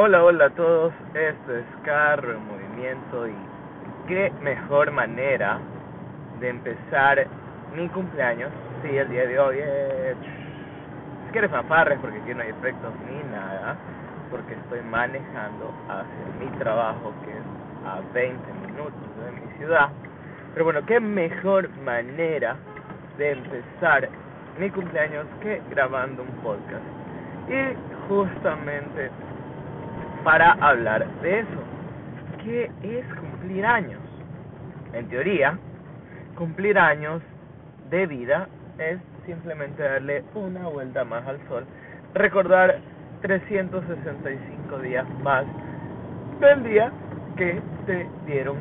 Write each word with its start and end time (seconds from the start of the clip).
Hola, 0.00 0.22
hola 0.22 0.44
a 0.44 0.50
todos, 0.50 0.92
esto 1.12 1.56
es 1.56 1.64
Carro 1.82 2.30
en 2.30 2.46
Movimiento 2.46 3.26
y 3.26 3.34
qué 4.06 4.32
mejor 4.42 4.92
manera 4.92 5.58
de 6.38 6.50
empezar 6.50 7.26
mi 7.74 7.88
cumpleaños, 7.88 8.52
sí, 8.80 8.96
el 8.96 9.08
día 9.08 9.26
de 9.26 9.40
hoy 9.40 9.58
es... 9.58 10.16
Si 11.26 11.32
quieres 11.32 11.50
fanfarres 11.50 11.98
porque 11.98 12.16
aquí 12.18 12.32
no 12.32 12.42
hay 12.42 12.50
efectos 12.50 12.92
ni 13.10 13.28
nada, 13.32 13.74
porque 14.30 14.54
estoy 14.54 14.82
manejando 14.82 15.74
hacia 15.88 16.38
mi 16.38 16.46
trabajo 16.60 17.12
que 17.24 17.32
es 17.32 17.84
a 17.84 18.00
20 18.14 18.52
minutos 18.68 19.02
de 19.24 19.32
mi 19.32 19.58
ciudad. 19.58 19.88
Pero 20.52 20.64
bueno, 20.64 20.86
qué 20.86 21.00
mejor 21.00 21.68
manera 21.84 22.54
de 23.16 23.32
empezar 23.32 24.08
mi 24.60 24.70
cumpleaños 24.70 25.26
que 25.42 25.60
grabando 25.70 26.22
un 26.22 26.30
podcast. 26.44 26.84
Y 27.48 27.74
justamente 28.06 29.10
para 30.24 30.52
hablar 30.52 31.06
de 31.22 31.40
eso. 31.40 31.62
¿Qué 32.44 32.70
es 32.82 33.04
cumplir 33.14 33.64
años? 33.64 34.00
En 34.92 35.08
teoría, 35.08 35.58
cumplir 36.36 36.78
años 36.78 37.22
de 37.90 38.06
vida 38.06 38.48
es 38.78 38.98
simplemente 39.26 39.82
darle 39.82 40.24
una 40.34 40.68
vuelta 40.68 41.04
más 41.04 41.26
al 41.26 41.38
sol, 41.48 41.64
recordar 42.14 42.78
365 43.22 44.78
días 44.78 45.06
más 45.22 45.44
del 46.40 46.62
día 46.62 46.92
que 47.36 47.60
te 47.86 48.08
dieron 48.26 48.56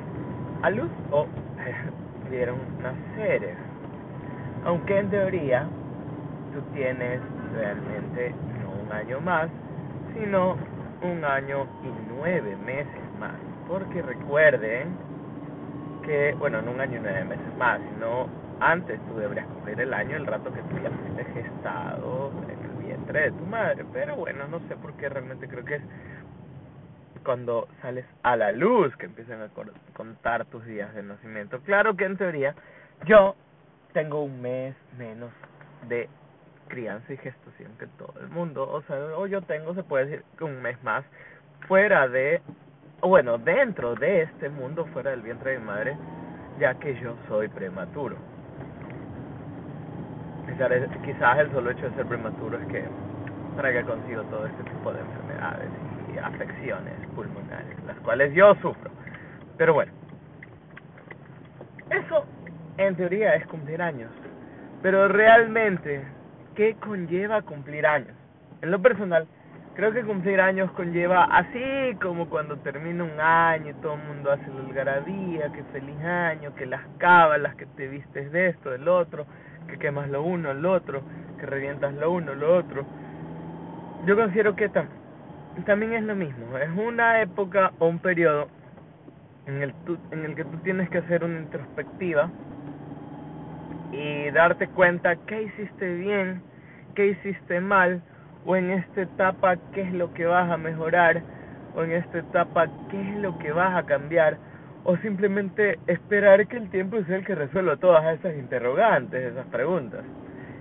a 0.64 0.70
luz 0.70 0.90
o 1.12 1.28
dieron 2.30 2.58
nacer. 2.82 3.56
Aunque 4.66 4.98
en 4.98 5.10
teoría 5.10 5.68
tú 6.54 6.62
tienes 6.74 7.22
realmente 7.54 8.34
no 8.62 8.72
un 8.84 8.92
año 8.92 9.22
más, 9.22 9.50
sino 10.14 10.58
un 11.02 11.24
año 11.24 11.68
y 11.84 11.88
nueve 12.10 12.56
meses 12.66 13.02
más. 13.20 13.36
Porque 13.68 14.02
recuerden 14.02 14.96
que, 16.04 16.34
bueno, 16.40 16.62
no 16.62 16.72
un 16.72 16.82
año 16.82 16.98
y 16.98 17.02
nueve 17.02 17.24
meses 17.26 17.58
más, 17.58 17.80
sino 17.94 18.28
antes 18.60 19.00
tú 19.08 19.18
deberías 19.18 19.48
cumplir 19.48 19.80
el 19.80 19.94
año 19.94 20.16
el 20.16 20.26
rato 20.26 20.52
que 20.52 20.62
tú 20.62 20.78
ya 20.82 20.90
fuiste 20.90 21.26
gestado 21.34 22.32
en 22.44 22.60
el 22.60 22.86
vientre 22.86 23.22
de 23.22 23.32
tu 23.32 23.46
madre. 23.46 23.86
Pero 23.94 24.16
bueno, 24.16 24.48
no 24.48 24.60
sé 24.68 24.76
por 24.78 24.94
qué 24.94 25.10
realmente 25.10 25.48
creo 25.48 25.66
que 25.66 25.76
es 25.76 25.82
cuando 27.24 27.68
sales 27.82 28.06
a 28.24 28.38
la 28.38 28.54
luz 28.54 28.96
que 28.96 29.06
empiezan 29.06 29.42
a 29.42 29.50
contar 29.94 30.46
tus 30.46 30.66
días 30.66 30.94
de 30.96 31.04
nacimiento. 31.04 31.60
Claro 31.60 31.96
que 31.98 32.06
en 32.06 32.16
teoría 32.16 32.56
yo 33.06 33.36
tengo 33.92 34.24
un 34.24 34.42
mes 34.42 34.76
menos 34.98 35.32
de 35.90 36.08
crianza 36.68 37.14
y 37.14 37.18
gestación 37.18 37.72
que 37.80 37.88
todo 37.98 38.14
el 38.22 38.30
mundo. 38.30 38.70
O 38.70 38.82
sea, 38.84 38.98
o 39.18 39.28
yo 39.28 39.42
tengo, 39.42 39.74
se 39.74 39.84
puede 39.84 40.06
decir, 40.06 40.26
un 40.42 40.62
mes 40.62 40.82
más 40.84 41.04
fuera 41.68 42.08
de, 42.08 42.42
bueno, 43.02 43.38
dentro 43.38 43.96
de 43.96 44.24
este 44.24 44.50
mundo, 44.50 44.86
fuera 44.94 45.12
del 45.12 45.22
vientre 45.22 45.52
de 45.52 45.60
mi 45.60 45.66
madre, 45.66 45.98
ya 46.60 46.76
que 46.76 46.96
yo 47.00 47.16
soy 47.28 47.48
prematuro. 47.48 48.16
Quizás 51.04 51.38
el 51.40 51.52
solo 51.52 51.72
hecho 51.72 51.90
de 51.90 51.96
ser 51.96 52.06
prematuro 52.06 52.58
es 52.58 52.68
que 52.68 52.84
traiga 53.58 53.84
consigo 53.84 54.24
todo 54.24 54.46
este 54.46 54.64
tipo 54.64 54.94
de 54.94 55.00
enfermedades 55.02 55.70
y 56.14 56.18
afecciones 56.18 56.94
pulmonares, 57.16 57.84
las 57.86 57.98
cuales 58.00 58.34
yo 58.34 58.56
sufro. 58.56 58.90
Pero 59.58 59.74
bueno, 59.74 59.92
eso 61.90 62.26
en 62.78 62.96
teoría 62.96 63.36
es 63.36 63.46
cumplir 63.48 63.82
años, 63.82 64.12
pero 64.82 65.08
realmente 65.08 66.06
qué 66.58 66.76
conlleva 66.80 67.44
cumplir 67.44 67.86
años. 67.86 68.16
En 68.64 68.72
lo 68.72 68.82
personal, 68.82 69.28
creo 69.76 69.94
que 69.94 70.04
cumplir 70.04 70.42
años 70.42 70.72
conlleva 70.72 71.26
así 71.26 71.96
como 72.02 72.28
cuando 72.30 72.58
termina 72.58 73.04
un 73.04 73.22
año 73.22 73.70
y 73.70 73.74
todo 73.76 73.94
el 73.94 74.04
mundo 74.08 74.32
hace 74.32 74.48
la 74.50 74.62
algarabía, 74.62 75.52
que 75.52 75.64
feliz 75.72 76.04
año, 76.04 76.56
que 76.56 76.66
las 76.66 76.82
cábalas, 76.98 77.54
que 77.56 77.68
te 77.68 77.88
vistes 77.88 78.32
de 78.32 78.48
esto, 78.48 78.72
del 78.72 78.88
otro, 78.88 79.28
que 79.68 79.78
quemas 79.78 80.10
lo 80.10 80.24
uno, 80.24 80.52
lo 80.56 80.74
otro, 80.74 81.04
que 81.40 81.46
revientas 81.46 81.94
lo 81.94 82.12
uno, 82.12 82.34
lo 82.34 82.58
otro. 82.58 82.84
Yo 84.08 84.16
considero 84.16 84.56
que 84.56 84.72
también 85.64 85.94
es 85.94 86.04
lo 86.04 86.16
mismo, 86.16 86.58
es 86.58 86.70
una 86.76 87.22
época 87.22 87.72
o 87.78 87.86
un 87.88 88.00
periodo 88.00 88.48
en 89.46 89.62
el, 89.62 89.76
en 90.10 90.26
el 90.26 90.34
que 90.34 90.44
tú 90.44 90.58
tienes 90.64 90.90
que 90.90 90.98
hacer 90.98 91.24
una 91.24 91.38
introspectiva 91.38 92.32
y 93.92 94.30
darte 94.32 94.68
cuenta 94.68 95.16
qué 95.16 95.44
hiciste 95.44 95.96
bien, 95.96 96.44
qué 96.96 97.08
hiciste 97.08 97.62
mal, 97.62 98.04
o 98.46 98.56
en 98.56 98.72
esta 98.72 99.02
etapa 99.02 99.58
qué 99.74 99.82
es 99.82 99.94
lo 99.94 100.14
que 100.14 100.26
vas 100.26 100.50
a 100.50 100.58
mejorar, 100.58 101.24
o 101.76 101.84
en 101.84 101.92
esta 101.92 102.20
etapa 102.20 102.68
qué 102.90 103.02
es 103.02 103.16
lo 103.18 103.38
que 103.38 103.52
vas 103.52 103.76
a 103.76 103.84
cambiar, 103.84 104.40
o 104.84 104.98
simplemente 104.98 105.80
esperar 105.88 106.48
que 106.48 106.58
el 106.58 106.70
tiempo 106.70 107.02
sea 107.04 107.18
el 107.18 107.26
que 107.26 107.36
resuelva 107.36 107.76
todas 107.78 108.18
esas 108.18 108.36
interrogantes, 108.36 109.32
esas 109.32 109.46
preguntas. 109.48 110.04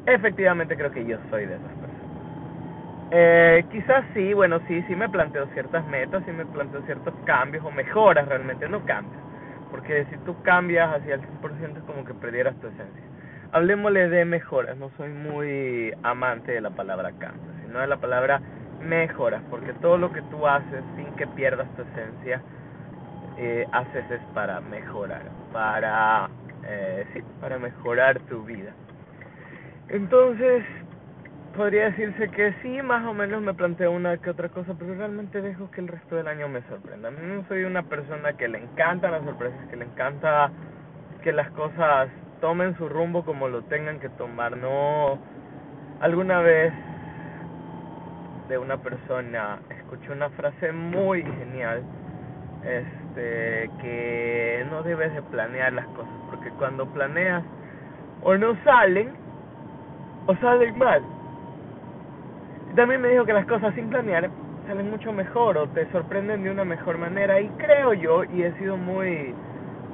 Efectivamente 0.04 0.76
creo 0.76 0.90
que 0.90 1.04
yo 1.04 1.16
soy 1.30 1.46
de 1.46 1.54
esas 1.54 1.72
personas. 1.72 2.16
Eh, 3.12 3.64
quizás 3.70 4.04
sí, 4.14 4.34
bueno, 4.34 4.60
sí, 4.66 4.82
sí 4.88 4.96
me 4.96 5.08
planteo 5.08 5.46
ciertas 5.54 5.86
metas, 5.86 6.24
sí 6.24 6.32
me 6.32 6.44
planteo 6.46 6.82
ciertos 6.82 7.14
cambios 7.24 7.64
o 7.64 7.70
mejoras 7.70 8.26
realmente, 8.28 8.68
no 8.68 8.84
cambios. 8.84 9.22
Porque 9.70 10.04
si 10.10 10.16
tú 10.18 10.34
cambias 10.42 10.92
hacia 10.92 11.14
el 11.14 11.20
100% 11.20 11.78
es 11.78 11.84
como 11.86 12.04
que 12.04 12.14
perdieras 12.14 12.56
tu 12.56 12.66
esencia 12.66 13.15
hablemosle 13.52 14.08
de 14.08 14.24
mejoras, 14.24 14.76
no 14.76 14.90
soy 14.96 15.10
muy 15.10 15.92
amante 16.02 16.52
de 16.52 16.60
la 16.60 16.70
palabra 16.70 17.12
cambio, 17.18 17.52
sino 17.62 17.80
de 17.80 17.86
la 17.86 17.96
palabra 17.96 18.40
mejoras, 18.80 19.42
porque 19.50 19.72
todo 19.74 19.98
lo 19.98 20.12
que 20.12 20.22
tú 20.22 20.46
haces 20.46 20.84
sin 20.96 21.12
que 21.16 21.26
pierdas 21.26 21.68
tu 21.76 21.82
esencia, 21.82 22.40
eh, 23.38 23.66
haces 23.72 24.10
es 24.10 24.20
para 24.32 24.60
mejorar, 24.60 25.22
para, 25.52 26.28
eh, 26.64 27.06
sí, 27.12 27.22
para 27.40 27.58
mejorar 27.58 28.18
tu 28.20 28.44
vida. 28.44 28.72
Entonces, 29.88 30.64
podría 31.56 31.86
decirse 31.86 32.28
que 32.28 32.54
sí, 32.62 32.82
más 32.82 33.04
o 33.06 33.14
menos 33.14 33.42
me 33.42 33.54
planteo 33.54 33.92
una 33.92 34.16
que 34.18 34.30
otra 34.30 34.48
cosa, 34.48 34.74
pero 34.78 34.94
realmente 34.94 35.40
dejo 35.40 35.70
que 35.70 35.80
el 35.80 35.88
resto 35.88 36.16
del 36.16 36.28
año 36.28 36.48
me 36.48 36.62
sorprenda. 36.62 37.10
No 37.10 37.44
soy 37.48 37.64
una 37.64 37.82
persona 37.82 38.32
que 38.34 38.48
le 38.48 38.58
encantan 38.58 39.12
las 39.12 39.24
sorpresas, 39.24 39.66
que 39.68 39.76
le 39.76 39.84
encanta 39.84 40.50
que 41.22 41.32
las 41.32 41.50
cosas 41.52 42.08
tomen 42.40 42.76
su 42.76 42.88
rumbo 42.88 43.24
como 43.24 43.48
lo 43.48 43.62
tengan 43.62 43.98
que 44.00 44.08
tomar. 44.10 44.56
No, 44.56 45.18
alguna 46.00 46.40
vez 46.40 46.72
de 48.48 48.58
una 48.58 48.76
persona 48.76 49.58
escuché 49.70 50.12
una 50.12 50.30
frase 50.30 50.72
muy 50.72 51.22
genial, 51.22 51.82
este, 52.64 53.70
que 53.80 54.66
no 54.70 54.82
debes 54.82 55.12
de 55.14 55.22
planear 55.22 55.72
las 55.72 55.86
cosas, 55.88 56.12
porque 56.30 56.50
cuando 56.50 56.86
planeas 56.86 57.42
o 58.22 58.36
no 58.36 58.56
salen 58.64 59.12
o 60.26 60.36
salen 60.36 60.78
mal. 60.78 61.02
También 62.74 63.00
me 63.00 63.08
dijo 63.08 63.24
que 63.24 63.32
las 63.32 63.46
cosas 63.46 63.74
sin 63.74 63.88
planear 63.88 64.28
salen 64.66 64.90
mucho 64.90 65.12
mejor 65.12 65.56
o 65.56 65.68
te 65.68 65.90
sorprenden 65.92 66.42
de 66.42 66.50
una 66.50 66.64
mejor 66.64 66.98
manera 66.98 67.40
y 67.40 67.48
creo 67.50 67.94
yo 67.94 68.24
y 68.24 68.42
he 68.42 68.52
sido 68.58 68.76
muy 68.76 69.34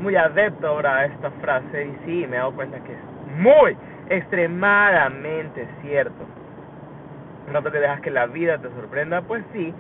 muy 0.02 0.16
adepto 0.16 0.66
ahora 0.66 0.98
a 0.98 1.04
esta 1.06 1.30
frase 1.40 1.86
y 1.86 2.04
sí, 2.04 2.26
me 2.26 2.36
he 2.36 2.40
dado 2.40 2.52
cuenta 2.52 2.78
que 2.80 2.92
es 2.92 2.98
muy, 3.38 3.76
extremadamente 4.10 5.66
cierto. 5.80 6.26
No 7.52 7.62
que 7.62 7.70
dejas 7.70 8.00
que 8.00 8.10
la 8.10 8.26
vida 8.26 8.58
te 8.58 8.68
sorprenda, 8.70 9.22
pues 9.22 9.44
sí, 9.52 9.72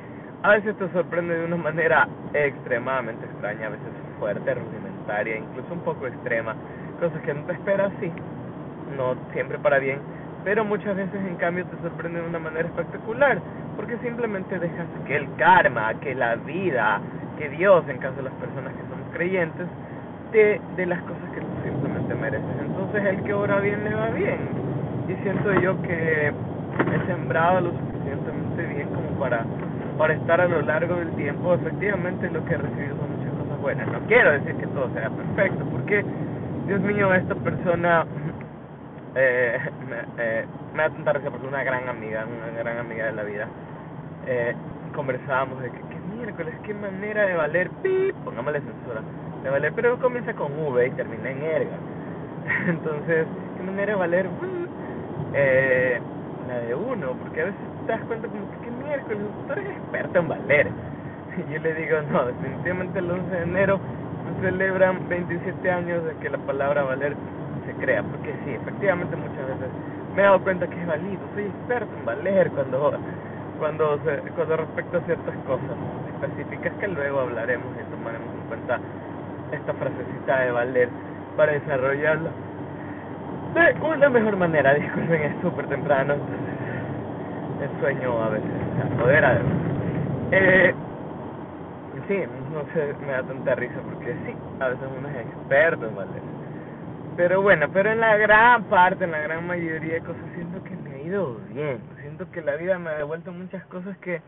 a 0.42 0.50
veces 0.50 0.76
te 0.76 0.88
sorprende 0.92 1.36
de 1.36 1.44
una 1.44 1.56
manera 1.56 2.08
extremadamente 2.32 3.24
extraña, 3.26 3.66
a 3.66 3.70
veces 3.70 3.88
fuerte, 4.18 4.54
rudimentaria, 4.54 5.36
incluso 5.36 5.72
un 5.72 5.80
poco 5.80 6.06
extrema, 6.06 6.54
cosas 7.00 7.20
que 7.22 7.34
no 7.34 7.42
te 7.44 7.52
esperas, 7.52 7.92
sí, 8.00 8.10
no 8.96 9.16
siempre 9.32 9.58
para 9.58 9.78
bien, 9.78 9.98
pero 10.44 10.64
muchas 10.64 10.96
veces 10.96 11.20
en 11.26 11.36
cambio 11.36 11.64
te 11.66 11.76
sorprende 11.82 12.20
de 12.20 12.28
una 12.28 12.38
manera 12.38 12.68
espectacular, 12.68 13.40
porque 13.76 13.96
simplemente 13.98 14.58
dejas 14.58 14.86
que 15.06 15.16
el 15.16 15.34
karma, 15.36 15.94
que 16.00 16.14
la 16.14 16.36
vida, 16.36 17.00
que 17.38 17.48
Dios, 17.48 17.84
en 17.88 17.98
caso 17.98 18.16
de 18.16 18.24
las 18.24 18.34
personas 18.34 18.72
que 18.74 18.82
somos 18.82 19.06
creyentes, 19.14 19.66
de, 20.32 20.86
las 20.86 21.00
cosas 21.02 21.30
que 21.34 21.40
tú 21.40 21.46
simplemente 21.62 22.14
mereces. 22.14 22.56
Entonces 22.64 23.04
el 23.04 23.22
que 23.22 23.34
ora 23.34 23.60
bien 23.60 23.84
le 23.84 23.94
va 23.94 24.08
bien. 24.08 24.38
Y 25.08 25.14
siento 25.22 25.52
yo 25.60 25.80
que 25.82 26.28
he 26.28 27.06
sembrado 27.06 27.60
lo 27.60 27.70
suficientemente 27.70 28.62
bien 28.74 28.88
como 28.88 29.20
para, 29.20 29.44
para 29.98 30.14
estar 30.14 30.40
a 30.40 30.48
lo 30.48 30.62
largo 30.62 30.96
del 30.96 31.10
tiempo. 31.10 31.54
Efectivamente 31.54 32.30
lo 32.30 32.44
que 32.46 32.54
he 32.54 32.58
recibido 32.58 32.96
son 32.96 33.16
muchas 33.16 33.32
cosas 33.34 33.60
buenas. 33.60 33.88
No 33.88 34.00
quiero 34.06 34.32
decir 34.32 34.54
que 34.56 34.66
todo 34.68 34.90
sea 34.94 35.10
perfecto, 35.10 35.64
porque 35.70 36.04
Dios 36.66 36.80
mío, 36.80 37.12
esta 37.12 37.34
persona 37.34 38.06
eh, 39.14 39.58
me, 39.88 40.24
eh, 40.24 40.46
me 40.74 40.82
da 40.82 40.90
tanta 40.90 41.12
risa 41.12 41.30
porque 41.30 41.46
una 41.46 41.62
gran 41.62 41.88
amiga, 41.88 42.24
una 42.24 42.58
gran 42.58 42.78
amiga 42.78 43.06
de 43.06 43.12
la 43.12 43.22
vida, 43.24 43.48
eh, 44.26 44.54
conversábamos 44.94 45.60
de 45.60 45.70
que, 45.70 45.78
que 45.78 46.16
miércoles, 46.16 46.54
qué 46.62 46.72
manera 46.72 47.26
de 47.26 47.34
valer, 47.34 47.68
pip, 47.82 48.14
pongámosle 48.24 48.60
censura 48.60 49.02
de 49.42 49.50
valer, 49.50 49.72
pero 49.74 49.98
comienza 49.98 50.32
con 50.34 50.52
V 50.52 50.86
y 50.86 50.90
termina 50.92 51.30
en 51.30 51.42
erga. 51.42 51.76
Entonces, 52.68 53.26
¿qué 53.56 53.62
manera 53.62 53.92
de 53.92 53.98
valer? 53.98 54.26
Eh, 55.34 56.00
la 56.48 56.58
de 56.60 56.74
uno, 56.74 57.12
porque 57.22 57.42
a 57.42 57.44
veces 57.46 57.60
te 57.86 57.92
das 57.92 58.02
cuenta 58.02 58.28
como 58.28 58.50
que, 58.50 58.58
¿qué 58.64 58.70
miércoles? 58.70 59.18
Tú 59.46 59.52
eres 59.52 59.70
experto 59.70 60.18
en 60.18 60.28
valer. 60.28 60.66
Y 61.32 61.50
yo 61.50 61.60
le 61.60 61.74
digo, 61.74 61.96
no, 62.12 62.26
definitivamente 62.26 62.98
el 62.98 63.10
11 63.10 63.30
de 63.30 63.42
enero 63.42 63.80
celebran 64.42 65.08
27 65.08 65.70
años 65.70 66.04
de 66.04 66.14
que 66.16 66.28
la 66.28 66.38
palabra 66.38 66.82
valer 66.82 67.14
se 67.64 67.72
crea, 67.74 68.02
porque 68.02 68.34
sí, 68.44 68.50
efectivamente 68.50 69.16
muchas 69.16 69.46
veces 69.46 69.68
me 70.14 70.22
he 70.22 70.24
dado 70.24 70.40
cuenta 70.40 70.66
que 70.66 70.80
es 70.80 70.86
válido, 70.86 71.22
soy 71.34 71.44
experto 71.44 71.90
en 71.98 72.04
valer 72.04 72.50
cuando 72.50 72.92
cuando 73.58 73.98
cuando 74.34 74.56
respecto 74.56 74.98
a 74.98 75.00
ciertas 75.02 75.34
cosas 75.46 75.76
específicas 76.12 76.72
que 76.80 76.88
luego 76.88 77.20
hablaremos 77.20 77.66
y 77.80 77.90
tomaremos 77.90 78.28
en 78.34 78.48
cuenta 78.48 78.80
esta 79.52 79.72
frasecita 79.74 80.40
de 80.40 80.50
valer 80.50 80.88
para 81.36 81.52
desarrollarla 81.52 82.30
de 83.54 83.80
una 83.82 84.08
mejor 84.08 84.36
manera, 84.36 84.74
disculpen, 84.74 85.22
es 85.22 85.40
súper 85.42 85.66
temprano, 85.66 86.14
el 87.62 87.80
sueño 87.80 88.22
a 88.22 88.30
veces 88.30 88.50
se 88.76 88.94
apodera 88.94 89.34
de 89.34 89.40
eh, 90.34 90.74
sí, 92.08 92.22
no 92.52 92.64
sé, 92.72 92.94
me 93.04 93.12
da 93.12 93.22
tanta 93.22 93.54
risa 93.54 93.74
porque 93.84 94.14
sí, 94.26 94.34
a 94.60 94.68
veces 94.68 94.84
uno 94.98 95.08
es 95.08 95.16
experto 95.26 95.86
en 95.86 95.94
valer. 95.94 96.22
Pero 97.18 97.42
bueno, 97.42 97.66
pero 97.70 97.92
en 97.92 98.00
la 98.00 98.16
gran 98.16 98.64
parte, 98.64 99.04
en 99.04 99.10
la 99.10 99.20
gran 99.20 99.46
mayoría 99.46 99.94
de 99.94 100.00
cosas 100.00 100.22
siento 100.34 100.64
que 100.64 100.74
me 100.74 100.94
ha 100.94 100.98
ido 101.02 101.36
bien. 101.52 101.80
Siento 102.00 102.30
que 102.30 102.40
la 102.40 102.56
vida 102.56 102.78
me 102.78 102.88
ha 102.88 102.94
devuelto 102.94 103.30
muchas 103.30 103.62
cosas 103.66 103.98
que, 103.98 104.22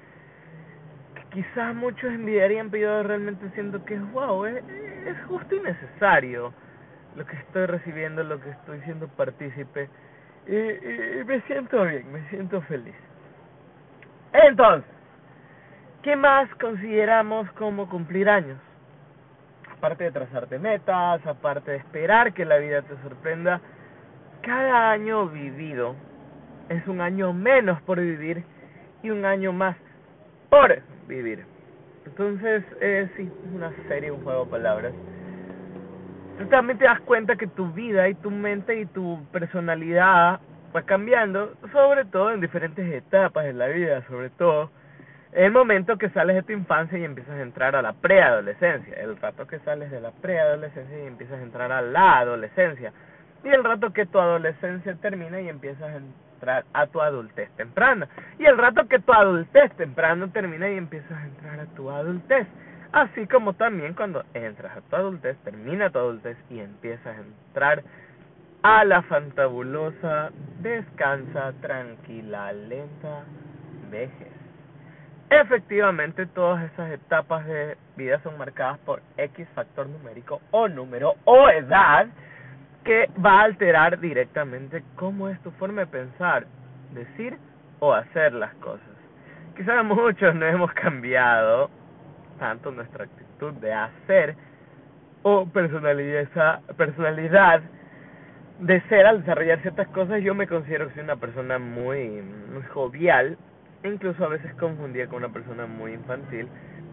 quizás 1.31 1.75
muchos 1.75 2.13
envidiarían, 2.13 2.71
pero 2.71 2.83
yo 2.83 3.09
realmente 3.09 3.49
siento 3.55 3.83
que 3.87 3.99
wow, 3.99 4.45
es, 4.45 4.63
es 5.07 5.25
justo 5.27 5.55
y 5.55 5.61
necesario 5.61 6.53
lo 7.17 7.27
que 7.27 7.37
estoy 7.37 7.67
recibiendo, 7.67 8.23
lo 8.23 8.41
que 8.41 8.51
estoy 8.51 8.81
siendo 8.81 9.09
partícipe. 9.09 9.89
Y, 10.47 10.57
y 11.21 11.25
me 11.25 11.41
siento 11.43 11.85
bien, 11.85 12.13
me 12.13 12.29
siento 12.29 12.61
feliz. 12.63 12.95
Entonces, 14.33 14.91
¿qué 16.03 16.17
más 16.17 16.53
consideramos 16.57 17.51
como 17.53 17.89
cumplir 17.89 18.29
años? 18.29 18.59
aparte 19.85 20.05
de 20.05 20.13
trazarte 20.13 20.59
metas, 20.59 21.27
aparte 21.27 21.73
de 21.73 21.77
esperar 21.77 22.33
que 22.33 22.47
la 22.47 22.57
vida 22.57 22.81
te 22.81 22.97
sorprenda, 23.03 23.61
cada 24.41 24.93
año 24.93 25.29
vivido 25.29 25.95
es 26.71 26.87
un 26.89 27.03
año 27.03 27.35
menos 27.35 27.83
por 27.83 28.01
vivir 28.01 28.45
y 29.03 29.11
un 29.11 29.27
año 29.27 29.53
más 29.53 29.77
por 30.49 30.81
vivir. 31.07 31.45
Entonces, 32.07 32.65
eh, 32.81 33.09
sí, 33.17 33.23
es 33.23 33.55
una 33.55 33.73
serie, 33.89 34.11
un 34.11 34.23
juego 34.23 34.45
de 34.45 34.51
palabras. 34.51 34.93
Tú 36.39 36.47
también 36.47 36.79
te 36.79 36.85
das 36.85 37.01
cuenta 37.01 37.37
que 37.37 37.47
tu 37.47 37.73
vida 37.73 38.09
y 38.09 38.15
tu 38.15 38.31
mente 38.31 38.81
y 38.81 38.87
tu 38.87 39.25
personalidad 39.33 40.41
va 40.75 40.83
cambiando, 40.83 41.55
sobre 41.73 42.05
todo 42.07 42.33
en 42.33 42.41
diferentes 42.41 42.93
etapas 42.93 43.45
de 43.45 43.53
la 43.53 43.69
vida, 43.69 44.03
sobre 44.09 44.31
todo 44.31 44.71
el 45.33 45.51
momento 45.51 45.97
que 45.99 46.11
sales 46.11 46.37
de 46.37 46.43
tu 46.43 46.53
infancia 46.53 46.97
y 46.99 47.05
empiezas 47.05 47.35
a 47.35 47.43
entrar 47.43 47.75
a 47.75 47.83
la 47.83 47.93
preadolescencia, 47.93 48.95
el 48.95 49.17
rato 49.17 49.47
que 49.47 49.59
sales 49.61 49.91
de 49.91 50.01
la 50.01 50.13
preadolescencia 50.13 51.03
y 51.03 51.07
empiezas 51.07 51.41
a 51.41 51.43
entrar 51.43 51.73
a 51.73 51.83
la 51.83 52.19
adolescencia, 52.19 52.93
y 53.43 53.49
el 53.49 53.65
rato 53.65 53.93
que 53.93 54.07
tu 54.07 54.19
adolescencia 54.19 54.95
termina 54.95 55.41
y 55.41 55.49
empiezas 55.49 56.03
a 56.49 56.87
tu 56.87 57.01
adultez 57.01 57.51
temprana, 57.57 58.09
y 58.39 58.45
el 58.47 58.59
rato 58.59 58.87
que 58.89 58.99
tu 58.99 59.13
adultez 59.13 59.73
temprano 59.77 60.31
termina 60.31 60.69
y 60.69 60.77
empiezas 60.77 61.13
a 61.13 61.25
entrar 61.25 61.61
a 61.61 61.67
tu 61.67 61.91
adultez, 61.91 62.47
así 62.93 63.27
como 63.27 63.55
también 63.55 63.95
cuando 63.95 64.25
entras 64.35 64.77
a 64.77 64.81
tu 64.83 64.97
adultez, 64.97 65.37
termina 65.39 65.91
tu 65.91 65.99
adultez 65.99 66.37
y 66.51 66.61
empiezas 66.61 67.17
a 67.17 67.21
entrar 67.21 67.83
a 68.63 68.85
la 68.85 69.03
fantabulosa, 69.03 70.31
descansa, 70.61 71.53
tranquila, 71.61 72.53
lenta 72.53 73.25
vejez. 73.91 74.33
Efectivamente, 75.29 76.27
todas 76.27 76.71
esas 76.71 76.91
etapas 76.93 77.45
de 77.47 77.77
vida 77.97 78.21
son 78.23 78.39
marcadas 78.39 78.79
por 78.81 79.03
X 79.17 79.47
factor 79.55 79.87
numérico 79.89 80.41
o 80.51 80.69
número 80.69 81.15
o 81.25 81.49
edad 81.49 82.07
que 82.85 83.09
va 83.25 83.41
a 83.41 83.45
alterar 83.45 83.99
directamente 83.99 84.85
cómo 84.97 85.29
es 85.29 85.41
tu 85.41 85.51
forma 85.53 85.83
de 85.83 85.87
pensar, 85.87 86.47
decir 86.93 87.39
o 87.81 87.93
hacer 87.93 88.33
las 88.35 88.55
cosas. 88.57 88.87
Quizás 89.57 89.85
muchos 89.85 90.35
no 90.35 90.47
hemos 90.47 90.73
cambiado 90.73 91.71
tanto 92.39 92.71
nuestra 92.71 93.05
actitud 93.05 93.53
de 93.55 93.73
hacer 93.73 94.37
o 95.23 95.47
personalidad, 95.47 96.61
personalidad 96.77 97.63
de 98.61 98.81
ser 98.83 99.07
al 99.07 99.21
desarrollar 99.21 99.61
ciertas 99.63 99.89
cosas. 99.89 100.23
Yo 100.23 100.35
me 100.35 100.47
considero 100.47 100.89
que 100.89 100.95
soy 100.95 101.05
una 101.05 101.17
persona 101.17 101.59
muy, 101.59 102.23
muy 102.53 102.63
jovial, 102.73 103.39
incluso 103.83 104.25
a 104.25 104.29
veces 104.29 104.55
confundía 104.55 105.07
con 105.07 105.25
una 105.25 105.33
persona 105.33 105.67
muy 105.67 105.95
infantil, 105.95 106.49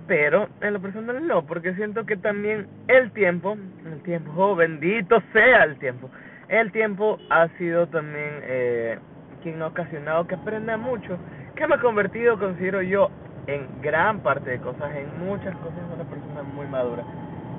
pero 0.07 0.47
en 0.61 0.73
lo 0.73 0.81
personal 0.81 1.25
no, 1.25 1.45
porque 1.45 1.73
siento 1.73 2.05
que 2.05 2.17
también 2.17 2.67
el 2.87 3.11
tiempo, 3.11 3.57
el 3.85 4.01
tiempo, 4.03 4.31
oh, 4.35 4.55
bendito 4.55 5.21
sea 5.33 5.63
el 5.63 5.77
tiempo, 5.77 6.09
el 6.49 6.71
tiempo 6.71 7.19
ha 7.29 7.47
sido 7.57 7.87
también 7.87 8.41
eh, 8.43 8.99
quien 9.41 9.61
ha 9.61 9.67
ocasionado 9.67 10.27
que 10.27 10.35
aprenda 10.35 10.77
mucho, 10.77 11.17
que 11.55 11.67
me 11.67 11.75
ha 11.75 11.79
convertido, 11.79 12.37
considero 12.37 12.81
yo, 12.81 13.09
en 13.47 13.67
gran 13.81 14.19
parte 14.19 14.51
de 14.51 14.59
cosas, 14.59 14.95
en 14.95 15.25
muchas 15.25 15.55
cosas, 15.57 15.79
una 15.93 16.03
persona 16.03 16.43
muy 16.43 16.67
madura, 16.67 17.03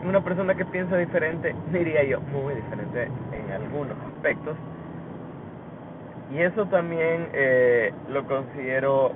una 0.05 0.23
persona 0.23 0.55
que 0.55 0.65
piensa 0.65 0.97
diferente, 0.97 1.55
diría 1.73 2.05
yo, 2.05 2.21
muy 2.21 2.55
diferente 2.55 3.09
en 3.33 3.53
algunos 3.53 3.97
aspectos, 4.15 4.56
y 6.33 6.39
eso 6.39 6.67
también 6.67 7.29
eh, 7.35 7.93
lo 8.09 8.25
considero 8.27 9.12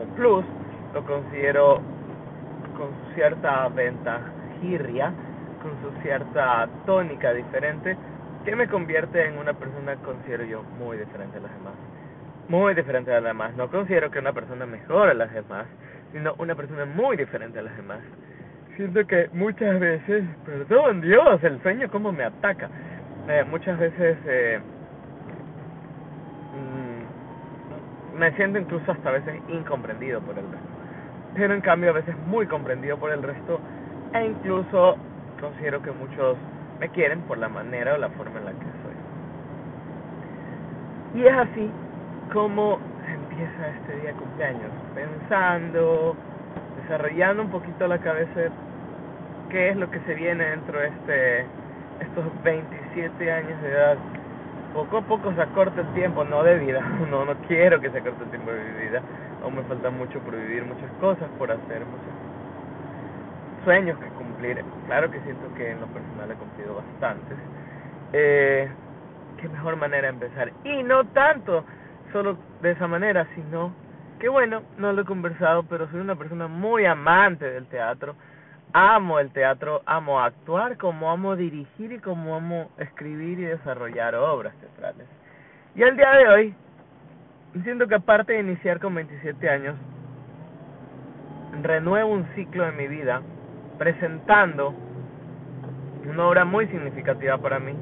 un 0.00 0.08
plus, 0.14 0.44
lo 0.94 1.04
considero 1.04 1.80
con 2.80 2.88
cierta 3.14 3.68
ventajirria, 3.68 5.12
con 5.62 5.72
su 5.82 6.00
cierta 6.00 6.66
tónica 6.86 7.34
diferente, 7.34 7.94
que 8.42 8.56
me 8.56 8.68
convierte 8.68 9.22
en 9.26 9.36
una 9.36 9.52
persona, 9.52 9.96
considero 9.96 10.44
yo, 10.44 10.62
muy 10.78 10.96
diferente 10.96 11.36
a 11.36 11.42
las 11.42 11.52
demás. 11.52 11.74
Muy 12.48 12.74
diferente 12.74 13.10
a 13.10 13.20
las 13.20 13.24
demás. 13.24 13.54
No 13.54 13.68
considero 13.68 14.10
que 14.10 14.18
una 14.18 14.32
persona 14.32 14.64
mejor 14.64 15.10
a 15.10 15.14
las 15.14 15.30
demás, 15.34 15.66
sino 16.12 16.34
una 16.38 16.54
persona 16.54 16.86
muy 16.86 17.18
diferente 17.18 17.58
a 17.58 17.62
las 17.62 17.76
demás. 17.76 18.00
Siento 18.76 19.06
que 19.06 19.28
muchas 19.34 19.78
veces, 19.78 20.24
perdón 20.46 21.02
Dios, 21.02 21.44
el 21.44 21.60
sueño 21.60 21.90
como 21.90 22.12
me 22.12 22.24
ataca. 22.24 22.70
Eh, 23.28 23.44
muchas 23.50 23.78
veces 23.78 24.16
eh, 24.24 24.58
me 28.16 28.32
siento 28.36 28.58
incluso 28.58 28.90
hasta 28.90 29.10
veces 29.10 29.34
incomprendido 29.48 30.22
por 30.22 30.38
el 30.38 30.44
resto. 30.50 30.69
Pero 31.34 31.54
en 31.54 31.60
cambio 31.60 31.90
a 31.90 31.94
veces 31.94 32.14
muy 32.26 32.46
comprendido 32.46 32.96
por 32.96 33.12
el 33.12 33.22
resto 33.22 33.60
e 34.12 34.24
incluso 34.26 34.96
considero 35.40 35.80
que 35.82 35.90
muchos 35.92 36.36
me 36.78 36.88
quieren 36.88 37.20
por 37.22 37.38
la 37.38 37.48
manera 37.48 37.94
o 37.94 37.98
la 37.98 38.08
forma 38.10 38.38
en 38.38 38.44
la 38.46 38.52
que 38.52 38.66
soy. 38.82 38.96
Y 41.20 41.26
es 41.26 41.34
así 41.34 41.70
como 42.32 42.78
empieza 43.06 43.68
este 43.68 44.00
día 44.00 44.12
cumpleaños, 44.12 44.70
pensando, 44.94 46.16
desarrollando 46.82 47.42
un 47.42 47.50
poquito 47.50 47.86
la 47.86 47.98
cabeza 47.98 48.50
qué 49.50 49.70
es 49.70 49.76
lo 49.76 49.90
que 49.90 50.00
se 50.00 50.14
viene 50.14 50.44
dentro 50.44 50.78
de 50.78 50.88
este 50.88 51.46
estos 52.00 52.24
27 52.42 53.30
años 53.30 53.60
de 53.62 53.68
edad 53.68 53.96
poco 54.72 54.98
a 54.98 55.02
poco 55.02 55.32
se 55.34 55.42
acorta 55.42 55.80
el 55.80 55.92
tiempo, 55.94 56.24
no 56.24 56.42
de 56.42 56.58
vida, 56.58 56.80
no, 57.10 57.24
no 57.24 57.34
quiero 57.48 57.80
que 57.80 57.90
se 57.90 57.98
acorte 57.98 58.24
el 58.24 58.30
tiempo 58.30 58.50
de 58.50 58.60
mi 58.60 58.88
vida, 58.88 59.02
aún 59.42 59.56
me 59.56 59.62
falta 59.64 59.90
mucho 59.90 60.18
por 60.20 60.36
vivir, 60.36 60.64
muchas 60.64 60.90
cosas 61.00 61.28
por 61.38 61.50
hacer, 61.50 61.84
muchos 61.84 63.64
sueños 63.64 63.98
que 63.98 64.06
cumplir, 64.10 64.64
claro 64.86 65.10
que 65.10 65.20
siento 65.20 65.52
que 65.54 65.70
en 65.70 65.80
lo 65.80 65.86
personal 65.88 66.30
he 66.30 66.34
cumplido 66.34 66.76
bastantes, 66.76 67.38
eh, 68.12 68.68
qué 69.38 69.48
mejor 69.48 69.76
manera 69.76 70.08
de 70.08 70.14
empezar, 70.14 70.52
y 70.64 70.82
no 70.82 71.04
tanto 71.08 71.64
solo 72.12 72.36
de 72.62 72.72
esa 72.72 72.86
manera, 72.86 73.26
sino 73.34 73.72
que 74.18 74.28
bueno, 74.28 74.62
no 74.76 74.92
lo 74.92 75.02
he 75.02 75.04
conversado, 75.04 75.62
pero 75.64 75.88
soy 75.90 76.00
una 76.00 76.14
persona 76.14 76.46
muy 76.46 76.84
amante 76.84 77.50
del 77.50 77.66
teatro, 77.66 78.14
amo 78.72 79.18
el 79.18 79.30
teatro, 79.32 79.82
amo 79.86 80.20
actuar, 80.20 80.76
como 80.76 81.10
amo 81.10 81.36
dirigir 81.36 81.92
y 81.92 81.98
como 81.98 82.36
amo 82.36 82.70
escribir 82.78 83.40
y 83.40 83.44
desarrollar 83.44 84.14
obras 84.14 84.54
teatrales. 84.56 85.06
Y 85.74 85.82
el 85.82 85.96
día 85.96 86.10
de 86.10 86.28
hoy, 86.28 86.54
siento 87.64 87.88
que 87.88 87.96
aparte 87.96 88.34
de 88.34 88.40
iniciar 88.40 88.80
con 88.80 88.94
27 88.94 89.48
años, 89.48 89.76
renuevo 91.62 92.10
un 92.10 92.26
ciclo 92.34 92.64
de 92.64 92.72
mi 92.72 92.86
vida 92.86 93.22
presentando 93.78 94.74
una 96.08 96.26
obra 96.26 96.44
muy 96.44 96.66
significativa 96.68 97.38
para 97.38 97.58
mí, 97.58 97.74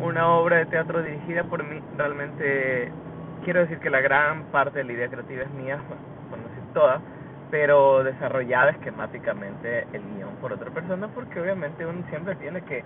una 0.00 0.28
obra 0.28 0.56
de 0.56 0.66
teatro 0.66 1.02
dirigida 1.02 1.44
por 1.44 1.62
mí. 1.62 1.80
Realmente 1.96 2.90
quiero 3.44 3.60
decir 3.60 3.78
que 3.78 3.90
la 3.90 4.00
gran 4.00 4.44
parte 4.44 4.78
de 4.78 4.84
la 4.84 4.92
idea 4.92 5.08
creativa 5.08 5.42
es 5.42 5.50
mía, 5.50 5.78
bueno, 6.28 6.44
no 6.44 6.72
toda, 6.72 7.00
pero 7.50 8.02
desarrollada 8.02 8.70
esquemáticamente 8.70 9.86
el 9.92 10.02
guion 10.16 10.36
por 10.40 10.52
otra 10.52 10.70
persona, 10.70 11.08
porque 11.08 11.38
obviamente 11.40 11.84
uno 11.84 12.02
siempre 12.08 12.34
tiene 12.36 12.62
que 12.62 12.82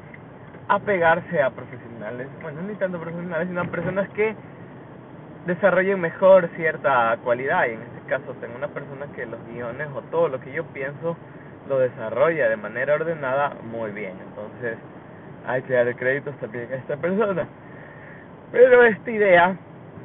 apegarse 0.69 1.41
a 1.41 1.51
profesionales, 1.51 2.27
bueno, 2.43 2.63
ni 2.63 2.75
tanto 2.75 2.99
profesionales, 2.99 3.47
sino 3.49 3.61
a 3.61 3.65
personas 3.65 4.09
que 4.11 4.35
desarrollen 5.47 6.01
mejor 6.01 6.49
cierta 6.57 7.17
cualidad. 7.25 7.67
Y 7.67 7.73
en 7.73 7.83
este 7.83 8.01
caso 8.09 8.35
tengo 8.41 8.57
una 8.57 8.69
persona 8.69 9.07
que 9.15 9.27
los 9.27 9.41
guiones 9.47 9.89
o 9.95 10.03
todo 10.03 10.29
lo 10.29 10.41
que 10.41 10.53
yo 10.53 10.65
pienso 10.67 11.17
lo 11.69 11.79
desarrolla 11.79 12.49
de 12.49 12.57
manera 12.57 12.95
ordenada 12.95 13.55
muy 13.63 13.91
bien. 13.93 14.15
Entonces 14.29 14.79
hay 15.47 15.63
que 15.63 15.73
darle 15.75 15.95
créditos 15.95 16.37
también 16.39 16.71
a 16.73 16.77
esta 16.77 16.97
persona. 16.97 17.47
Pero 18.53 18.85
esta 18.85 19.11
idea, 19.11 19.57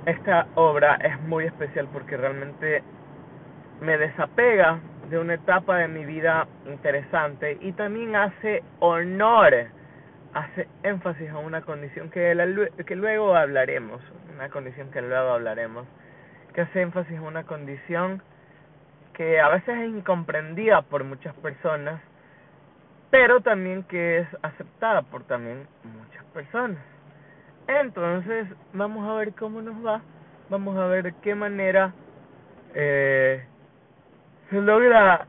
esta 0.05 0.47
obra 0.55 0.95
es 0.95 1.19
muy 1.21 1.45
especial 1.45 1.87
porque 1.91 2.17
realmente 2.17 2.83
me 3.81 3.97
desapega 3.97 4.79
de 5.09 5.19
una 5.19 5.33
etapa 5.33 5.77
de 5.77 5.87
mi 5.87 6.05
vida 6.05 6.47
interesante 6.65 7.57
y 7.59 7.73
también 7.73 8.15
hace 8.15 8.63
honor, 8.79 9.53
hace 10.33 10.67
énfasis 10.83 11.29
a 11.29 11.37
una 11.37 11.61
condición 11.61 12.09
que, 12.09 12.33
que 12.85 12.95
luego 12.95 13.35
hablaremos, 13.35 14.01
una 14.41 14.49
condición 14.49 14.89
que 14.89 15.03
luego 15.03 15.33
hablaremos, 15.33 15.85
que 16.55 16.61
hace 16.61 16.81
énfasis 16.81 17.15
a 17.19 17.21
una 17.21 17.43
condición 17.43 18.23
que 19.13 19.39
a 19.39 19.49
veces 19.49 19.77
es 19.77 19.89
incomprendida 19.89 20.81
por 20.81 21.03
muchas 21.03 21.35
personas, 21.35 22.01
pero 23.11 23.41
también 23.41 23.83
que 23.83 24.17
es 24.17 24.27
aceptada 24.41 25.03
por 25.03 25.25
también 25.25 25.67
muchas 25.83 26.25
personas. 26.33 26.79
Entonces, 27.67 28.47
vamos 28.73 29.07
a 29.07 29.13
ver 29.13 29.33
cómo 29.35 29.61
nos 29.61 29.85
va, 29.85 30.01
vamos 30.49 30.75
a 30.75 30.87
ver 30.87 31.03
de 31.03 31.13
qué 31.21 31.35
manera 31.35 31.93
eh, 32.73 33.45
se 34.49 34.59
logra 34.59 35.27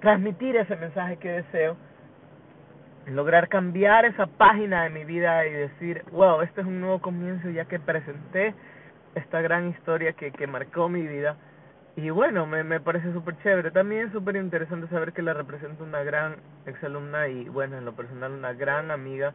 transmitir 0.00 0.56
ese 0.56 0.76
mensaje 0.76 1.18
que 1.18 1.28
deseo, 1.28 1.76
lograr 3.06 3.48
cambiar 3.48 4.04
esa 4.04 4.26
página 4.26 4.84
de 4.84 4.90
mi 4.90 5.04
vida 5.04 5.46
y 5.46 5.52
decir, 5.52 6.04
wow, 6.12 6.40
este 6.42 6.62
es 6.62 6.66
un 6.66 6.80
nuevo 6.80 7.00
comienzo 7.00 7.50
ya 7.50 7.66
que 7.66 7.78
presenté 7.78 8.54
esta 9.14 9.40
gran 9.40 9.68
historia 9.68 10.12
que, 10.14 10.32
que 10.32 10.46
marcó 10.46 10.88
mi 10.88 11.06
vida. 11.06 11.36
Y 11.96 12.10
bueno, 12.10 12.46
me, 12.46 12.64
me 12.64 12.80
parece 12.80 13.12
súper 13.12 13.36
chévere. 13.42 13.70
También 13.70 14.06
es 14.06 14.12
súper 14.12 14.36
interesante 14.36 14.88
saber 14.88 15.12
que 15.12 15.22
la 15.22 15.32
representa 15.32 15.84
una 15.84 16.02
gran 16.02 16.36
exalumna 16.66 17.28
y 17.28 17.48
bueno, 17.48 17.78
en 17.78 17.84
lo 17.84 17.94
personal 17.94 18.32
una 18.32 18.52
gran 18.52 18.90
amiga. 18.90 19.32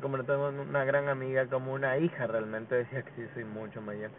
Como 0.00 0.16
no 0.16 0.24
tengo 0.24 0.48
una 0.48 0.84
gran 0.84 1.08
amiga, 1.08 1.46
como 1.46 1.74
una 1.74 1.98
hija 1.98 2.26
realmente, 2.26 2.74
decía 2.76 3.02
que 3.02 3.10
sí, 3.16 3.26
soy 3.34 3.44
mucho 3.44 3.82
mayor. 3.82 4.10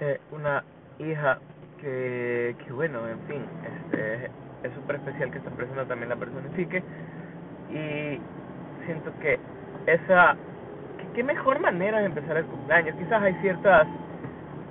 Eh, 0.00 0.18
una 0.32 0.64
hija 0.98 1.38
que, 1.80 2.56
que 2.64 2.72
bueno, 2.72 3.06
en 3.06 3.20
fin, 3.28 3.44
este, 3.62 4.30
es 4.62 4.74
súper 4.74 4.96
especial 4.96 5.30
que 5.30 5.38
esta 5.38 5.50
persona 5.50 5.84
también 5.84 6.08
la 6.08 6.16
personifique 6.16 6.82
y 7.72 8.20
siento 8.86 9.12
que 9.20 9.38
esa, 9.86 10.36
qué 11.14 11.22
mejor 11.22 11.60
manera 11.60 11.98
de 11.98 12.06
empezar 12.06 12.36
el 12.36 12.44
cumpleaños, 12.46 12.96
quizás 12.96 13.22
hay 13.22 13.34
ciertas 13.40 13.86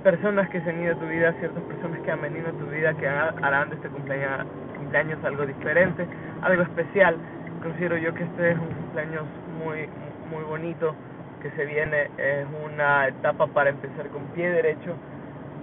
personas 0.04 0.50
que 0.50 0.62
se 0.62 0.70
han 0.70 0.82
ido 0.82 0.96
a 0.96 1.00
tu 1.00 1.06
vida, 1.08 1.34
ciertas 1.40 1.64
personas 1.64 2.00
que 2.02 2.12
han 2.12 2.22
venido 2.22 2.50
a 2.50 2.52
tu 2.52 2.66
vida 2.68 2.94
que 2.94 3.08
harán 3.08 3.70
de 3.70 3.76
este 3.76 3.90
cumpleaños, 3.90 4.46
cumpleaños 4.78 5.24
algo 5.24 5.46
diferente, 5.46 6.06
algo 6.42 6.64
especial, 6.64 7.18
considero 7.62 7.98
yo 7.98 8.14
que 8.14 8.24
este 8.24 8.52
es 8.52 8.58
un 8.58 8.68
cumpleaños 8.68 9.24
muy, 9.64 9.90
muy 10.32 10.44
bonito 10.44 10.96
que 11.42 11.52
se 11.52 11.66
viene, 11.66 12.10
es 12.18 12.46
una 12.66 13.08
etapa 13.08 13.48
para 13.48 13.70
empezar 13.70 14.08
con 14.10 14.24
pie 14.36 14.50
derecho 14.50 14.96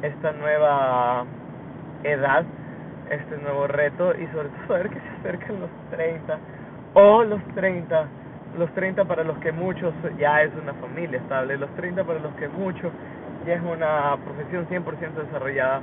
esta 0.02 0.32
nueva 0.32 1.24
edad, 2.02 2.44
este 3.10 3.36
nuevo 3.38 3.66
reto 3.66 4.12
y 4.14 4.26
sobre 4.28 4.48
todo 4.48 4.66
saber 4.68 4.90
que 4.90 5.00
se 5.00 5.08
acercan 5.20 5.60
los 5.60 5.70
30 5.90 6.38
o 6.98 7.22
los 7.24 7.42
30, 7.54 8.06
los 8.58 8.72
30 8.72 9.04
para 9.04 9.22
los 9.22 9.36
que 9.38 9.52
muchos 9.52 9.92
ya 10.18 10.42
es 10.42 10.50
una 10.60 10.72
familia 10.72 11.18
estable, 11.18 11.58
los 11.58 11.68
30 11.76 12.02
para 12.04 12.18
los 12.20 12.32
que 12.36 12.48
muchos 12.48 12.90
ya 13.46 13.54
es 13.54 13.62
una 13.62 14.16
profesión 14.24 14.66
100% 14.66 15.12
desarrollada. 15.26 15.82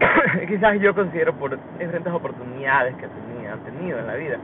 Quizás 0.48 0.80
yo 0.80 0.94
considero 0.94 1.34
por 1.34 1.58
diferentes 1.78 2.10
oportunidades 2.10 2.96
que 2.96 3.04
han 3.04 3.60
tenido 3.60 3.98
en 3.98 4.06
la 4.06 4.14
vida, 4.14 4.38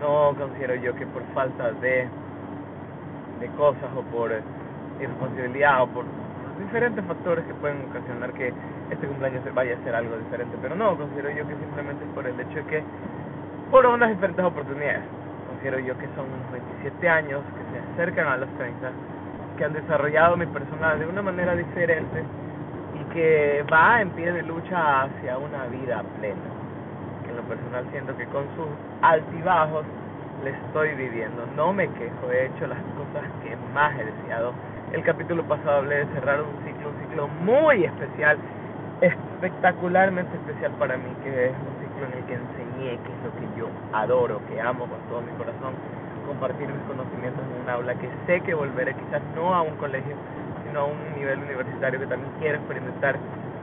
no 0.00 0.34
considero 0.34 0.76
yo 0.76 0.94
que 0.94 1.06
por 1.06 1.22
falta 1.34 1.72
de, 1.72 2.08
de 3.38 3.46
cosas 3.58 3.90
o 3.94 4.00
por 4.16 4.32
irresponsabilidad 4.98 5.82
o 5.82 5.88
por 5.88 6.06
diferentes 6.58 7.04
factores 7.04 7.44
que 7.44 7.52
pueden 7.54 7.84
ocasionar 7.90 8.32
que 8.32 8.50
este 8.90 9.06
cumpleaños 9.06 9.42
vaya 9.54 9.76
a 9.76 9.84
ser 9.84 9.94
algo 9.94 10.16
diferente, 10.16 10.56
pero 10.62 10.74
no, 10.74 10.96
considero 10.96 11.28
yo 11.30 11.46
que 11.46 11.54
simplemente 11.56 12.02
por 12.14 12.26
el 12.26 12.38
hecho 12.40 12.56
de 12.56 12.64
que, 12.64 12.82
por 13.72 13.86
unas 13.86 14.10
diferentes 14.10 14.44
oportunidades, 14.44 15.02
considero 15.48 15.78
yo 15.80 15.98
que 15.98 16.06
son 16.14 16.26
unos 16.26 16.52
27 16.52 17.08
años 17.08 17.40
que 17.56 17.72
se 17.72 17.92
acercan 17.94 18.28
a 18.28 18.36
los 18.36 18.48
30, 18.58 18.90
que 19.56 19.64
han 19.64 19.72
desarrollado 19.72 20.36
mi 20.36 20.46
persona 20.46 20.94
de 20.94 21.06
una 21.06 21.22
manera 21.22 21.56
diferente 21.56 22.22
y 22.94 23.14
que 23.14 23.64
va 23.72 24.02
en 24.02 24.10
pie 24.10 24.30
de 24.30 24.42
lucha 24.42 25.02
hacia 25.02 25.38
una 25.38 25.64
vida 25.66 26.04
plena. 26.20 26.52
Que 27.24 27.30
en 27.30 27.36
lo 27.36 27.42
personal 27.44 27.84
siento 27.90 28.14
que 28.16 28.26
con 28.26 28.44
sus 28.56 28.68
altibajos 29.00 29.86
le 30.44 30.50
estoy 30.50 30.94
viviendo. 30.94 31.46
No 31.56 31.72
me 31.72 31.88
quejo, 31.88 32.30
he 32.30 32.46
hecho 32.46 32.66
las 32.66 32.78
cosas 32.78 33.24
que 33.42 33.56
más 33.72 33.98
he 33.98 34.04
deseado 34.04 34.52
el 34.92 35.02
capítulo 35.04 35.42
pasado 35.44 35.78
hablé 35.78 36.04
de 36.04 36.06
cerrar 36.12 36.42
un 36.42 36.52
ciclo, 36.66 36.90
un 36.90 37.00
ciclo 37.00 37.28
muy 37.28 37.84
especial, 37.84 38.36
espectacularmente 39.00 40.36
especial 40.36 40.72
para 40.72 40.98
mí, 40.98 41.08
que 41.24 41.46
es 41.46 41.52
un 41.52 41.81
en 42.06 42.12
el 42.12 42.24
que 42.24 42.34
enseñé, 42.34 42.98
que 42.98 43.10
es 43.12 43.20
lo 43.24 43.32
que 43.38 43.58
yo 43.58 43.66
adoro, 43.92 44.40
que 44.48 44.60
amo 44.60 44.86
con 44.86 44.98
todo 45.08 45.20
mi 45.22 45.32
corazón, 45.38 45.74
compartir 46.26 46.68
mis 46.68 46.82
conocimientos 46.86 47.42
en 47.42 47.62
un 47.62 47.70
aula, 47.70 47.94
que 47.94 48.08
sé 48.26 48.40
que 48.40 48.54
volveré 48.54 48.94
quizás 48.94 49.22
no 49.34 49.54
a 49.54 49.62
un 49.62 49.76
colegio, 49.76 50.14
sino 50.64 50.80
a 50.80 50.84
un 50.84 50.98
nivel 51.16 51.38
universitario 51.38 52.00
que 52.00 52.06
también 52.06 52.32
quiero 52.38 52.58
experimentar, 52.58 53.16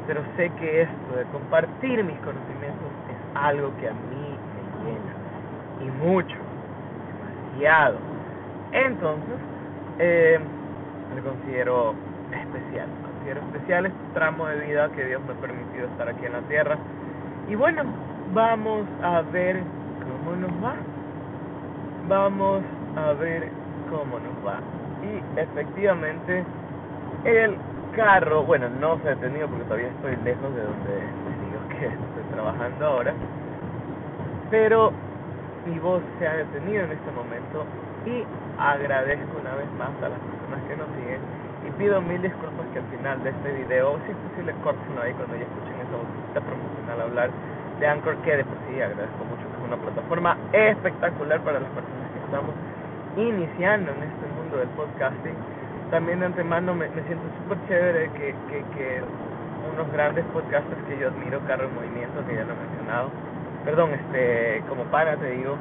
pero 0.07 0.21
sé 0.35 0.49
que 0.59 0.83
esto 0.83 1.15
de 1.15 1.23
compartir 1.25 2.03
mis 2.03 2.17
conocimientos 2.19 2.89
es 3.09 3.17
algo 3.35 3.71
que 3.79 3.89
a 3.89 3.93
mí 3.93 4.37
me 4.53 4.91
llena, 4.91 5.13
y 5.81 6.03
mucho, 6.03 6.37
demasiado. 7.53 7.97
Entonces, 8.71 9.37
eh, 9.99 10.39
me 11.15 11.21
considero 11.21 11.93
especial. 12.31 12.87
Considero 13.01 13.41
especial 13.41 13.85
este 13.87 13.99
tramo 14.13 14.45
de 14.47 14.59
vida 14.59 14.89
que 14.89 15.05
Dios 15.05 15.21
me 15.25 15.33
ha 15.33 15.35
permitido 15.35 15.87
estar 15.87 16.07
aquí 16.07 16.25
en 16.25 16.33
la 16.33 16.41
tierra. 16.41 16.77
Y 17.47 17.55
bueno, 17.55 17.83
vamos 18.33 18.85
a 19.03 19.21
ver 19.21 19.61
cómo 19.99 20.35
nos 20.35 20.51
va. 20.63 20.75
Vamos 22.07 22.63
a 22.95 23.13
ver 23.13 23.49
cómo 23.89 24.19
nos 24.19 24.45
va. 24.45 24.59
Y 25.03 25.39
efectivamente, 25.39 26.43
el 27.23 27.55
carro, 27.95 28.43
bueno, 28.43 28.69
no 28.69 28.97
se 28.99 29.09
ha 29.09 29.15
detenido 29.15 29.47
porque 29.47 29.63
todavía 29.65 29.87
estoy 29.87 30.15
lejos 30.23 30.55
de 30.55 30.63
donde 30.63 30.93
digo 31.45 31.59
que 31.69 31.85
estoy 31.85 32.23
trabajando 32.33 32.85
ahora. 32.85 33.13
Pero 34.51 34.91
mi 35.65 35.77
voz 35.79 36.01
se 36.17 36.27
ha 36.27 36.33
detenido 36.37 36.83
en 36.83 36.91
este 36.91 37.11
momento 37.11 37.65
y 38.05 38.23
agradezco 38.59 39.39
una 39.39 39.55
vez 39.55 39.67
más 39.77 39.89
a 40.01 40.09
las 40.09 40.19
personas 40.19 40.61
que 40.67 40.75
nos 40.77 40.87
siguen 40.97 41.21
y 41.67 41.71
pido 41.77 42.01
mil 42.01 42.21
disculpas 42.21 42.65
que 42.73 42.79
al 42.79 42.85
final 42.85 43.23
de 43.23 43.29
este 43.29 43.51
video, 43.51 43.99
si 44.05 44.11
es 44.11 44.17
posible, 44.17 44.53
corten 44.63 44.97
ahí 45.03 45.13
cuando 45.13 45.35
ya 45.35 45.43
escuchen 45.43 45.75
esa 45.75 45.97
vocecita 45.99 46.41
promocional 46.41 47.01
hablar 47.01 47.29
de 47.79 47.87
Anchor, 47.87 48.15
que 48.17 48.37
de 48.37 48.43
por 48.43 48.57
sí 48.67 48.81
agradezco 48.81 49.23
mucho, 49.25 49.43
que 49.49 49.57
es 49.57 49.63
una 49.65 49.77
plataforma 49.77 50.37
espectacular 50.51 51.39
para 51.41 51.59
las 51.59 51.69
personas 51.71 52.11
que 52.11 52.19
estamos 52.25 52.53
iniciando 53.15 53.91
en 53.91 54.03
este 54.03 54.25
mundo 54.35 54.57
del 54.57 54.69
podcasting. 54.69 55.35
También 55.91 56.19
de 56.19 56.27
antemano 56.27 56.75
me, 56.75 56.87
me 56.89 57.01
siento 57.03 57.25
súper 57.41 57.57
chévere 57.67 58.09
que, 58.13 58.35
que, 58.49 58.63
que 58.75 59.01
unos 59.73 59.91
grandes 59.91 60.25
podcasters 60.33 60.81
que 60.87 60.99
yo 60.99 61.07
admiro, 61.07 61.39
Carro 61.47 61.65
en 61.65 61.75
Movimiento, 61.75 62.19
que 62.27 62.35
ya 62.35 62.43
lo 62.43 62.53
he 62.53 62.59
mencionado, 62.67 63.09
perdón, 63.65 63.91
este, 63.93 64.61
como 64.67 64.83
para 64.85 65.15
te 65.15 65.31
digo, 65.31 65.55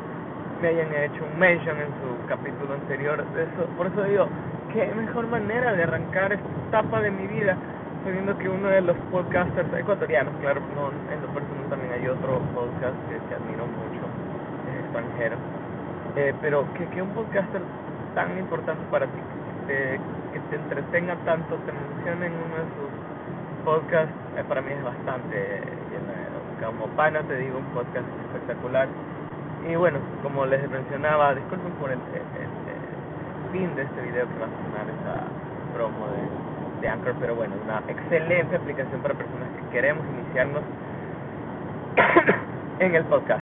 me 0.61 0.69
hayan 0.69 0.93
hecho 0.95 1.25
un 1.25 1.39
mention 1.39 1.77
en 1.79 1.89
su 2.03 2.27
capítulo 2.29 2.75
anterior. 2.75 3.25
Eso, 3.37 3.65
por 3.77 3.87
eso 3.87 4.03
digo, 4.05 4.29
qué 4.73 4.91
mejor 4.95 5.27
manera 5.29 5.73
de 5.73 5.85
arrancar 5.85 6.33
esta 6.33 6.49
etapa 6.69 7.01
de 7.01 7.11
mi 7.11 7.27
vida, 7.27 7.57
sabiendo 8.05 8.37
que 8.39 8.49
uno 8.49 8.69
de 8.69 8.81
los 8.83 8.97
podcasters 9.11 9.73
ecuatorianos, 9.75 10.35
claro, 10.41 10.61
no, 10.75 10.91
en 11.13 11.23
lo 11.23 11.29
personal 11.29 11.48
también 11.69 11.93
hay 11.93 12.09
otro 12.09 12.41
podcast 12.55 12.97
que, 13.09 13.35
admiro 13.35 13.67
mucho, 13.67 14.03
es 14.69 14.85
extranjero, 14.85 15.37
eh, 16.17 16.35
pero 16.41 16.65
que, 16.75 16.87
que 16.87 17.03
un 17.03 17.11
podcaster 17.11 17.63
tan 18.15 18.39
importante 18.39 18.83
para 18.91 19.07
ti, 19.07 19.21
que 19.67 20.01
te, 20.51 20.57
entretenga 20.57 21.17
tanto, 21.25 21.57
te 21.67 21.73
mencione 21.73 22.27
en 22.27 22.33
uno 22.33 22.57
de 22.57 22.69
sus 22.77 22.91
podcasts, 23.65 24.15
eh, 24.37 24.45
para 24.49 24.63
mí 24.63 24.73
es 24.73 24.83
bastante 24.83 25.61
Como 26.65 26.87
pana 26.97 27.23
te 27.23 27.37
digo, 27.37 27.59
un 27.59 27.71
podcast 27.77 28.07
espectacular. 28.27 28.89
Y 29.69 29.77
bueno, 29.77 29.99
como 30.23 30.47
les 30.47 30.69
mencionaba, 30.71 31.35
disculpen 31.35 31.73
por 31.81 31.91
el, 31.91 31.99
fin 33.53 33.75
de 33.77 33.83
este 33.83 34.01
video 34.03 34.29
que 34.29 34.39
va 34.41 34.47
a 34.47 34.57
sonar 34.61 34.87
esa 34.93 35.25
promo 35.73 36.05
de, 36.13 36.83
de 36.83 36.89
Anchor, 36.89 37.15
pero 37.19 37.35
bueno, 37.35 37.55
una 37.65 37.83
excelente 37.89 38.57
aplicación 38.57 39.01
para 39.01 39.15
personas 39.15 39.49
que 39.57 39.73
queremos 39.73 40.05
iniciarnos 40.07 40.63
en 42.81 42.95
el 42.95 43.05
podcast. 43.05 43.37